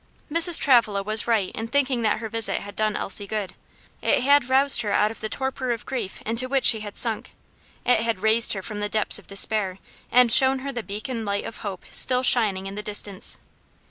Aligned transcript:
Mrs. 0.31 0.59
Travilla 0.59 1.03
was 1.03 1.27
right 1.27 1.51
in 1.53 1.67
thinking 1.67 2.01
that 2.01 2.17
her 2.17 2.27
visit 2.27 2.61
had 2.61 2.75
done 2.75 2.95
Elsie 2.95 3.27
good; 3.27 3.53
it 4.01 4.23
had 4.23 4.49
roused 4.49 4.81
her 4.81 4.91
out 4.91 5.11
of 5.11 5.19
the 5.21 5.29
torpor 5.29 5.69
of 5.69 5.85
grief 5.85 6.23
into 6.25 6.49
which 6.49 6.65
she 6.65 6.79
had 6.79 6.97
sunk; 6.97 7.35
it 7.85 7.99
had 7.99 8.21
raised 8.21 8.53
her 8.53 8.63
from 8.63 8.79
the 8.79 8.89
depths 8.89 9.19
of 9.19 9.27
despair, 9.27 9.77
and 10.11 10.31
shown 10.31 10.57
her 10.65 10.71
the 10.71 10.81
beacon 10.81 11.23
light 11.23 11.45
of 11.45 11.57
hope 11.57 11.85
still 11.91 12.23
shining 12.23 12.65
in 12.65 12.73
the 12.73 12.81
distance. 12.81 13.37